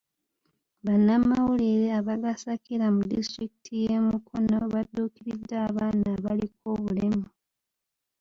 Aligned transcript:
Bannamawulire 0.85 1.87
abagasakira 1.99 2.85
mu 2.95 3.01
disitulikiti 3.11 3.71
y'e 3.83 3.97
Mukono 4.07 4.57
badduukiridde 4.73 5.55
abaana 5.67 6.07
abaliko 6.17 6.63
obulemu. 6.73 7.25